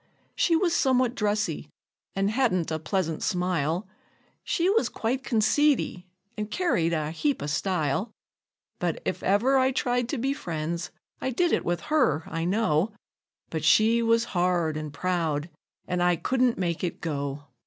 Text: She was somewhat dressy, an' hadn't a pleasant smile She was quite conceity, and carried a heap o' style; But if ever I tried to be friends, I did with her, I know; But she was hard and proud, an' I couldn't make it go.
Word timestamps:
She 0.35 0.55
was 0.55 0.75
somewhat 0.75 1.13
dressy, 1.13 1.69
an' 2.15 2.29
hadn't 2.29 2.71
a 2.71 2.79
pleasant 2.79 3.21
smile 3.21 3.87
She 4.43 4.67
was 4.67 4.89
quite 4.89 5.23
conceity, 5.23 6.07
and 6.35 6.49
carried 6.49 6.91
a 6.91 7.11
heap 7.11 7.43
o' 7.43 7.45
style; 7.45 8.09
But 8.79 8.99
if 9.05 9.21
ever 9.21 9.59
I 9.59 9.71
tried 9.71 10.09
to 10.09 10.17
be 10.17 10.33
friends, 10.33 10.89
I 11.21 11.29
did 11.29 11.51
with 11.63 11.81
her, 11.81 12.23
I 12.25 12.45
know; 12.45 12.93
But 13.51 13.63
she 13.63 14.01
was 14.01 14.23
hard 14.33 14.75
and 14.75 14.91
proud, 14.91 15.51
an' 15.87 16.01
I 16.01 16.15
couldn't 16.15 16.57
make 16.57 16.83
it 16.83 16.99
go. 16.99 17.43